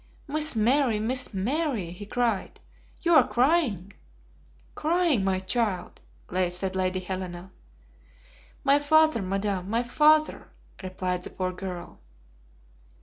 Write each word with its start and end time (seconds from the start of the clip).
"Miss 0.27 0.55
Mary! 0.55 0.97
Miss 0.99 1.31
Mary!" 1.31 1.91
he 1.91 2.07
cried; 2.07 2.59
"you 3.03 3.13
are 3.13 3.27
crying!" 3.27 3.93
"Crying, 4.73 5.23
my 5.23 5.37
child!" 5.39 6.01
said 6.49 6.75
Lady 6.75 6.99
Helena. 7.01 7.51
"My 8.63 8.79
father, 8.79 9.21
madam, 9.21 9.69
my 9.69 9.83
father!" 9.83 10.47
replied 10.81 11.21
the 11.21 11.29
poor 11.29 11.51
girl. 11.53 11.99